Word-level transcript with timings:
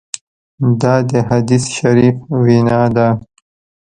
دا 0.81 0.95
د 1.09 1.11
حدیث 1.29 1.63
شریف 1.77 2.17
وینا 2.43 2.81
ده. 2.95 3.07